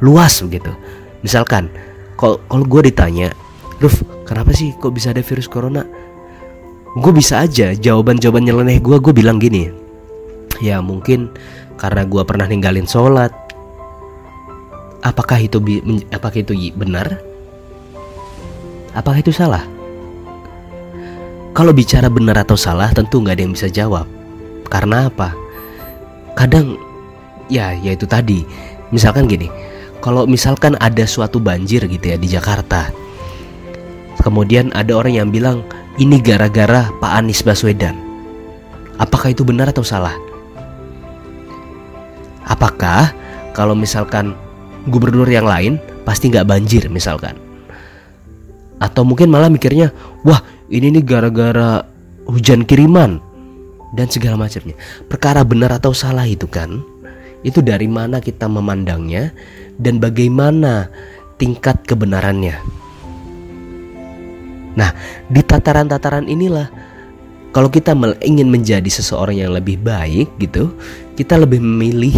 luas 0.00 0.40
begitu. 0.40 0.72
Misalkan 1.20 1.68
kalau 2.16 2.40
gue 2.48 2.88
ditanya 2.88 3.30
Ruf 3.82 3.98
kenapa 4.24 4.54
sih 4.54 4.72
kok 4.78 4.94
bisa 4.94 5.10
ada 5.10 5.20
virus 5.26 5.50
corona? 5.50 5.84
Gue 6.96 7.12
bisa 7.12 7.42
aja 7.42 7.74
jawaban 7.74 8.16
jawaban 8.16 8.46
nyeleneh 8.46 8.78
gue 8.78 8.96
gue 9.00 9.12
bilang 9.12 9.42
gini 9.42 9.82
ya 10.62 10.78
mungkin 10.78 11.26
karena 11.82 12.06
gue 12.06 12.22
pernah 12.22 12.46
ninggalin 12.46 12.86
sholat 12.86 13.34
apakah 15.02 15.42
itu 15.42 15.58
apakah 16.14 16.38
itu 16.38 16.54
benar 16.78 17.18
apakah 18.94 19.18
itu 19.18 19.34
salah 19.34 19.66
kalau 21.52 21.74
bicara 21.74 22.06
benar 22.06 22.46
atau 22.46 22.54
salah 22.54 22.88
tentu 22.94 23.20
nggak 23.20 23.36
ada 23.36 23.42
yang 23.44 23.52
bisa 23.52 23.68
jawab. 23.68 24.08
Karena 24.72 25.12
apa? 25.12 25.36
Kadang 26.32 26.80
ya 27.52 27.76
yaitu 27.76 28.08
tadi. 28.08 28.40
Misalkan 28.88 29.28
gini, 29.28 29.52
kalau 30.02 30.26
misalkan 30.26 30.74
ada 30.82 31.06
suatu 31.06 31.38
banjir 31.38 31.86
gitu 31.86 32.02
ya 32.10 32.18
di 32.18 32.26
Jakarta 32.26 32.90
kemudian 34.20 34.74
ada 34.74 34.98
orang 34.98 35.14
yang 35.14 35.28
bilang 35.30 35.62
ini 35.96 36.18
gara-gara 36.18 36.90
Pak 36.98 37.12
Anies 37.22 37.40
Baswedan 37.46 37.94
apakah 38.98 39.30
itu 39.30 39.46
benar 39.46 39.70
atau 39.70 39.86
salah 39.86 40.12
apakah 42.46 43.12
kalau 43.52 43.76
misalkan 43.76 44.34
gubernur 44.88 45.28
yang 45.28 45.46
lain 45.46 45.78
pasti 46.02 46.30
nggak 46.32 46.48
banjir 46.48 46.86
misalkan? 46.90 47.38
Atau 48.82 49.06
mungkin 49.06 49.30
malah 49.30 49.52
mikirnya 49.52 49.94
wah 50.26 50.42
ini 50.66 50.90
nih 50.98 51.04
gara-gara 51.06 51.86
hujan 52.26 52.66
kiriman 52.66 53.22
dan 53.94 54.06
segala 54.08 54.40
macamnya. 54.40 54.74
Perkara 55.06 55.44
benar 55.46 55.76
atau 55.76 55.92
salah 55.94 56.26
itu 56.26 56.48
kan? 56.48 56.82
Itu 57.42 57.60
dari 57.60 57.90
mana 57.90 58.22
kita 58.22 58.46
memandangnya 58.46 59.34
dan 59.78 59.98
bagaimana 59.98 60.88
tingkat 61.36 61.82
kebenarannya? 61.86 62.56
Nah 64.72 64.90
di 65.28 65.42
tataran-tataran 65.44 66.26
inilah 66.30 66.70
kalau 67.52 67.68
kita 67.68 67.92
ingin 68.24 68.48
menjadi 68.48 68.88
seseorang 68.88 69.36
yang 69.36 69.52
lebih 69.52 69.76
baik 69.84 70.32
gitu 70.40 70.72
kita 71.18 71.36
lebih 71.40 71.60
memilih 71.60 72.16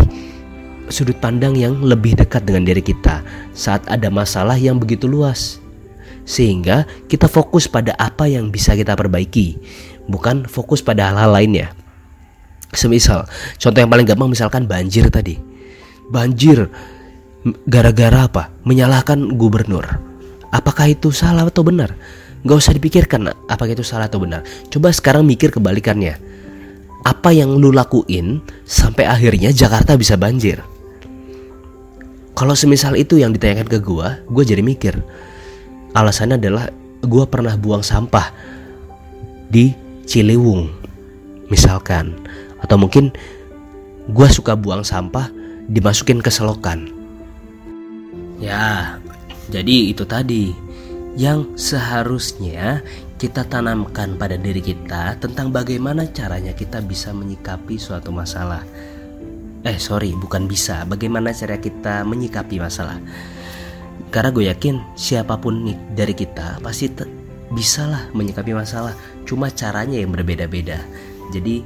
sudut 0.93 1.17
pandang 1.17 1.57
yang 1.57 1.81
lebih 1.81 2.15
dekat 2.15 2.45
dengan 2.45 2.69
diri 2.69 2.85
kita 2.85 3.25
saat 3.57 3.83
ada 3.89 4.13
masalah 4.13 4.55
yang 4.61 4.77
begitu 4.77 5.09
luas 5.09 5.65
sehingga 6.25 6.89
kita 7.09 7.29
fokus 7.29 7.69
pada 7.69 7.93
apa 8.01 8.25
yang 8.25 8.49
bisa 8.49 8.73
kita 8.73 8.97
perbaiki, 8.97 9.61
bukan 10.09 10.49
fokus 10.49 10.81
pada 10.81 11.13
hal-hal 11.13 11.31
lainnya. 11.37 11.69
Semisal, 12.75 13.29
contoh 13.61 13.79
yang 13.79 13.93
paling 13.93 14.09
gampang 14.09 14.33
misalkan 14.33 14.65
banjir 14.65 15.07
tadi. 15.13 15.39
Banjir 16.11 16.73
gara-gara 17.69 18.25
apa? 18.27 18.51
Menyalahkan 18.65 19.37
gubernur. 19.37 19.85
Apakah 20.51 20.91
itu 20.91 21.13
salah 21.13 21.47
atau 21.47 21.63
benar? 21.63 21.93
Gak 22.45 22.57
usah 22.61 22.73
dipikirkan 22.77 23.33
apakah 23.49 23.73
itu 23.73 23.85
salah 23.85 24.09
atau 24.09 24.21
benar. 24.21 24.45
Coba 24.73 24.91
sekarang 24.91 25.25
mikir 25.29 25.53
kebalikannya. 25.53 26.34
Apa 27.05 27.37
yang 27.37 27.61
lu 27.61 27.69
lakuin 27.69 28.41
sampai 28.65 29.05
akhirnya 29.05 29.53
Jakarta 29.53 29.95
bisa 30.01 30.17
banjir? 30.17 30.65
Kalau 32.35 32.57
semisal 32.57 32.97
itu 32.97 33.21
yang 33.21 33.31
ditanyakan 33.31 33.69
ke 33.69 33.79
gua, 33.79 34.19
gua 34.27 34.43
jadi 34.43 34.65
mikir 34.65 34.99
alasannya 35.95 36.37
adalah 36.37 36.67
gue 37.01 37.25
pernah 37.31 37.55
buang 37.55 37.81
sampah 37.81 38.35
di 39.49 39.73
Ciliwung 40.05 40.69
misalkan. 41.49 42.13
Atau 42.61 42.77
mungkin 42.77 43.15
gue 44.11 44.29
suka 44.29 44.59
buang 44.59 44.83
sampah 44.83 45.31
dimasukin 45.71 46.21
ke 46.21 46.29
selokan. 46.29 46.91
Ya 48.43 48.99
jadi 49.49 49.95
itu 49.95 50.05
tadi. 50.05 50.53
Yang 51.15 51.71
seharusnya 51.71 52.83
kita 53.25 53.49
tanamkan 53.49 54.21
pada 54.21 54.37
diri 54.37 54.61
kita 54.61 55.17
tentang 55.17 55.49
bagaimana 55.49 56.05
caranya 56.13 56.53
kita 56.53 56.85
bisa 56.85 57.09
menyikapi 57.17 57.81
suatu 57.81 58.13
masalah 58.13 58.61
eh 59.65 59.81
sorry 59.81 60.13
bukan 60.13 60.45
bisa 60.45 60.85
bagaimana 60.85 61.33
cara 61.33 61.57
kita 61.57 62.05
menyikapi 62.05 62.61
masalah 62.61 63.01
karena 64.13 64.29
gue 64.29 64.45
yakin 64.53 64.77
siapa 64.93 65.41
pun 65.41 65.65
nih 65.65 65.79
dari 65.97 66.13
kita 66.13 66.61
pasti 66.61 66.93
bisa 67.55 67.87
lah 67.87 68.03
menyikapi 68.15 68.55
masalah. 68.55 68.95
Cuma 69.27 69.49
caranya 69.49 69.99
yang 69.99 70.15
berbeda-beda. 70.15 70.83
Jadi 71.35 71.63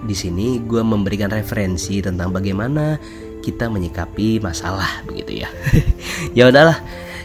di 0.00 0.16
sini 0.16 0.60
gue 0.64 0.80
memberikan 0.80 1.28
referensi 1.28 2.00
tentang 2.00 2.32
bagaimana 2.32 2.96
kita 3.40 3.68
menyikapi 3.68 4.40
masalah 4.40 5.04
begitu 5.04 5.44
ya. 5.44 5.48
ya 6.38 6.48
udahlah. 6.52 6.80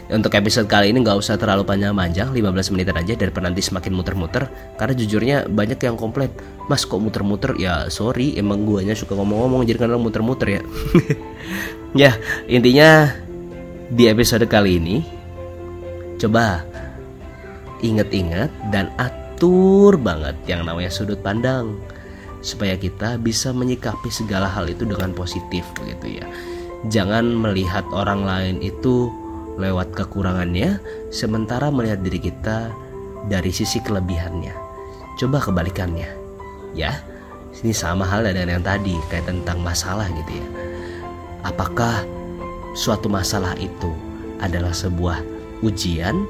Untuk 0.06 0.30
episode 0.38 0.70
kali 0.70 0.94
ini 0.94 1.02
nggak 1.02 1.18
usah 1.18 1.34
terlalu 1.34 1.66
panjang-panjang 1.66 2.30
15 2.30 2.72
menit 2.78 2.94
aja 2.94 3.14
daripada 3.18 3.50
nanti 3.50 3.58
semakin 3.58 3.90
muter-muter. 3.90 4.46
Karena 4.78 4.94
jujurnya 4.94 5.36
banyak 5.50 5.82
yang 5.82 5.98
komplain 5.98 6.30
Mas 6.70 6.86
kok 6.86 7.02
muter-muter? 7.02 7.58
Ya 7.58 7.90
sorry 7.90 8.38
emang 8.38 8.62
guanya 8.62 8.94
suka 8.94 9.18
ngomong-ngomong 9.18 9.66
jadi 9.66 9.82
kadang 9.82 10.02
muter-muter 10.02 10.60
ya. 10.60 10.62
Ya 11.96 12.12
intinya 12.44 13.08
di 13.88 14.04
episode 14.04 14.44
kali 14.44 14.76
ini 14.76 15.00
coba 16.20 16.60
inget-inget 17.80 18.52
dan 18.68 18.92
atur 19.00 19.96
banget 19.96 20.36
yang 20.44 20.68
namanya 20.68 20.92
sudut 20.92 21.16
pandang 21.24 21.72
supaya 22.44 22.76
kita 22.76 23.16
bisa 23.16 23.48
menyikapi 23.48 24.12
segala 24.12 24.44
hal 24.44 24.68
itu 24.68 24.84
dengan 24.84 25.16
positif 25.16 25.64
begitu 25.80 26.20
ya. 26.20 26.26
Jangan 26.92 27.32
melihat 27.32 27.88
orang 27.96 28.28
lain 28.28 28.56
itu 28.60 29.08
lewat 29.56 29.92
kekurangannya 29.96 30.80
sementara 31.08 31.72
melihat 31.72 32.00
diri 32.04 32.20
kita 32.20 32.70
dari 33.26 33.50
sisi 33.50 33.80
kelebihannya. 33.82 34.52
Coba 35.16 35.40
kebalikannya. 35.40 36.08
Ya. 36.76 37.00
Ini 37.56 37.72
sama 37.72 38.04
hal 38.04 38.28
dengan 38.28 38.60
yang 38.60 38.64
tadi 38.64 38.92
kayak 39.08 39.32
tentang 39.32 39.64
masalah 39.64 40.04
gitu 40.12 40.32
ya. 40.36 40.46
Apakah 41.48 42.04
suatu 42.76 43.08
masalah 43.08 43.56
itu 43.56 43.96
adalah 44.44 44.76
sebuah 44.76 45.24
ujian 45.64 46.28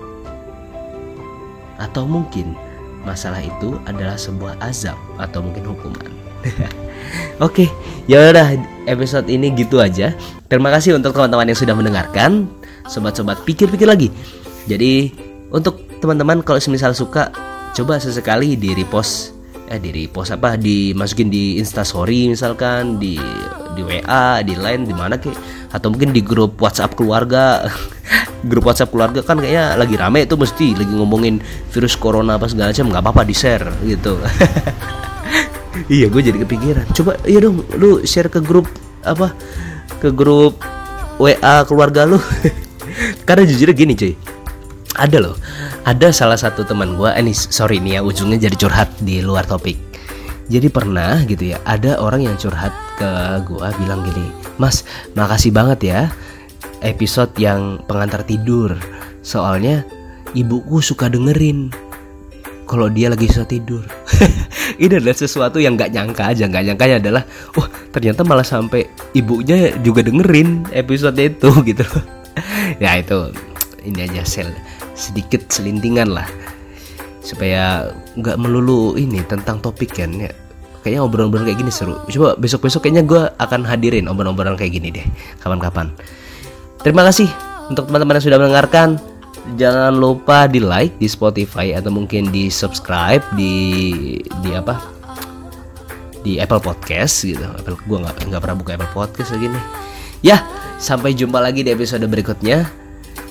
atau 1.83 2.07
mungkin 2.07 2.55
masalah 3.03 3.43
itu 3.43 3.75
adalah 3.91 4.15
sebuah 4.15 4.55
azab 4.63 4.95
atau 5.19 5.43
mungkin 5.43 5.67
hukuman. 5.67 6.15
Oke, 7.47 7.69
ya 8.07 8.31
udah 8.31 8.55
episode 8.87 9.27
ini 9.27 9.51
gitu 9.55 9.83
aja. 9.83 10.15
Terima 10.47 10.71
kasih 10.71 10.95
untuk 10.95 11.11
teman-teman 11.13 11.51
yang 11.51 11.59
sudah 11.59 11.75
mendengarkan. 11.75 12.47
Sobat-sobat 12.87 13.43
pikir-pikir 13.43 13.87
lagi. 13.87 14.09
Jadi 14.67 15.11
untuk 15.51 15.87
teman-teman 16.03 16.43
kalau 16.43 16.59
semisal 16.59 16.93
suka 16.93 17.31
coba 17.75 17.99
sesekali 18.03 18.59
di 18.59 18.75
repost. 18.75 19.35
Eh 19.67 19.83
di 19.83 19.91
repost 19.91 20.35
apa? 20.35 20.55
Dimasukin 20.55 21.27
di 21.31 21.59
instastory 21.59 22.31
misalkan 22.31 22.99
di 23.03 23.19
di 23.77 23.83
WA 23.83 24.41
di 24.41 24.55
line 24.57 24.89
di 24.89 24.95
mana 24.95 25.19
kek 25.19 25.35
atau 25.75 25.93
mungkin 25.93 26.15
di 26.15 26.23
grup 26.23 26.59
WhatsApp 26.63 26.95
keluarga. 26.95 27.63
Grup 28.47 28.69
WhatsApp 28.69 28.95
keluarga 28.95 29.27
kan 29.27 29.43
kayaknya 29.43 29.75
lagi 29.75 29.97
rame 29.99 30.23
itu 30.23 30.39
mesti 30.39 30.79
lagi 30.79 30.93
ngomongin 30.95 31.43
virus 31.73 31.99
corona 31.99 32.39
apa 32.39 32.47
segala 32.47 32.71
macam 32.71 32.87
nggak 32.95 33.03
apa-apa 33.03 33.23
di 33.27 33.35
share 33.35 33.67
gitu. 33.83 34.15
Iya 35.93 36.09
gue 36.09 36.23
jadi 36.25 36.39
kepikiran. 36.41 36.87
Coba 36.97 37.21
iya 37.29 37.39
dong 37.45 37.61
lu 37.77 38.01
share 38.09 38.33
ke 38.33 38.41
grup 38.41 38.65
apa? 39.05 39.37
Ke 40.01 40.09
grup 40.09 40.65
WA 41.21 41.65
keluarga 41.69 42.09
lu 42.09 42.17
karena 43.29 43.43
jujur 43.45 43.71
gini 43.73 43.93
cuy. 43.97 44.15
Ada 44.97 45.19
loh. 45.21 45.37
Ada 45.85 46.09
salah 46.11 46.41
satu 46.41 46.65
teman 46.65 46.97
gue 46.97 47.11
eh, 47.13 47.37
sorry 47.37 47.79
nih 47.79 47.99
ya 47.99 48.01
ujungnya 48.01 48.49
jadi 48.49 48.57
curhat 48.57 48.89
di 49.05 49.21
luar 49.21 49.45
topik. 49.45 49.77
Jadi 50.47 50.71
pernah 50.71 51.21
gitu 51.27 51.53
ya 51.55 51.59
ada 51.67 51.99
orang 51.99 52.23
yang 52.23 52.37
curhat 52.39 52.71
ke 52.97 53.11
gue 53.45 53.69
bilang 53.83 54.01
gini 54.07 54.31
mas 54.57 54.87
makasih 55.19 55.53
banget 55.53 55.81
ya 55.85 56.01
episode 56.81 57.35
yang 57.37 57.83
pengantar 57.85 58.25
tidur. 58.25 58.73
Soalnya 59.21 59.83
ibuku 60.33 60.79
suka 60.81 61.11
dengerin 61.11 61.75
kalau 62.67 62.91
dia 62.91 63.11
lagi 63.11 63.31
susah 63.31 63.47
tidur. 63.47 63.85
Ini 64.83 64.99
adalah 64.99 65.17
sesuatu 65.17 65.63
yang 65.63 65.79
nggak 65.79 65.95
nyangka 65.95 66.35
aja. 66.35 66.45
Nggak 66.51 66.65
nyangkanya 66.73 66.97
adalah 67.03 67.23
wah 67.55 67.69
ternyata 67.95 68.27
malah 68.27 68.47
sampai 68.47 68.87
ibunya 69.15 69.75
juga 69.83 70.03
dengerin 70.03 70.69
episode 70.75 71.19
itu 71.19 71.51
gitu 71.71 71.87
ya 72.83 73.01
itu 73.01 73.33
ini 73.87 74.05
aja 74.05 74.23
sel 74.27 74.51
sedikit 74.97 75.49
selintingan 75.49 76.13
lah. 76.13 76.29
Supaya 77.23 77.91
nggak 78.15 78.39
melulu 78.39 78.95
ini 78.95 79.23
tentang 79.27 79.59
topik 79.59 79.99
kan 79.99 80.15
ya. 80.15 80.31
Kayaknya 80.87 81.03
obrolan-obrolan 81.03 81.47
kayak 81.51 81.59
gini 81.67 81.73
seru. 81.75 81.99
Coba 82.07 82.39
besok-besok 82.39 82.87
kayaknya 82.87 83.03
gue 83.03 83.23
akan 83.43 83.67
hadirin 83.67 84.07
obrolan-obrolan 84.07 84.55
kayak 84.55 84.79
gini 84.79 84.95
deh 84.95 85.07
kapan-kapan. 85.43 85.91
Terima 86.87 87.03
kasih 87.03 87.27
untuk 87.67 87.91
teman-teman 87.91 88.23
yang 88.23 88.27
sudah 88.31 88.39
mendengarkan. 88.39 88.89
Jangan 89.59 89.95
lupa 89.95 90.51
di 90.51 90.59
like 90.59 90.99
di 90.99 91.07
Spotify 91.07 91.75
atau 91.75 91.91
mungkin 91.91 92.31
di 92.35 92.51
subscribe 92.51 93.23
di 93.35 93.55
di 94.43 94.51
apa? 94.55 94.79
Di 96.23 96.39
Apple 96.39 96.63
Podcast 96.63 97.27
gitu. 97.27 97.43
Apple 97.43 97.79
gue 97.79 97.99
nggak 97.99 98.31
nggak 98.31 98.43
pernah 98.43 98.59
buka 98.59 98.79
Apple 98.79 98.95
Podcast 98.95 99.35
lagi 99.35 99.51
nih 99.51 99.65
ya 100.27 100.43
sampai 100.83 101.15
jumpa 101.15 101.39
lagi 101.39 101.63
di 101.63 101.71
episode 101.71 102.03
berikutnya 102.11 102.67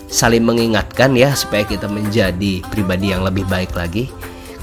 saling 0.08 0.47
mengingatkan 0.47 1.12
ya 1.12 1.36
supaya 1.36 1.67
kita 1.67 1.91
menjadi 1.91 2.63
pribadi 2.71 3.12
yang 3.12 3.27
lebih 3.27 3.43
baik 3.51 3.75
lagi. 3.75 4.08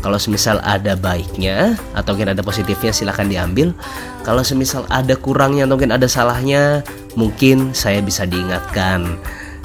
Kalau 0.03 0.19
semisal 0.19 0.59
ada 0.67 0.99
baiknya 0.99 1.79
atau 1.95 2.19
mungkin 2.19 2.35
ada 2.35 2.43
positifnya 2.43 2.91
silahkan 2.91 3.29
diambil. 3.29 3.71
Kalau 4.27 4.43
semisal 4.43 4.83
ada 4.91 5.15
kurangnya 5.15 5.63
atau 5.63 5.79
mungkin 5.79 5.95
ada 5.95 6.11
salahnya 6.11 6.83
mungkin 7.15 7.71
saya 7.71 8.03
bisa 8.03 8.27
diingatkan 8.27 9.15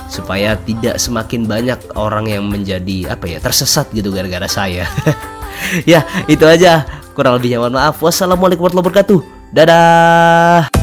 supaya 0.05 0.53
tidak 0.61 1.01
semakin 1.01 1.49
banyak 1.49 1.79
orang 1.97 2.29
yang 2.29 2.45
menjadi 2.45 3.17
apa 3.17 3.25
ya 3.25 3.39
tersesat 3.41 3.89
gitu 3.97 4.13
gara-gara 4.13 4.45
saya. 4.45 4.85
ya 5.89 6.05
itu 6.29 6.45
aja 6.45 6.85
kurang 7.17 7.41
lebihnya 7.41 7.57
mohon 7.57 7.73
maaf. 7.73 7.97
Wassalamualaikum 7.97 8.69
warahmatullahi 8.69 8.93
wabarakatuh. 8.93 9.19
Dadah. 9.49 10.76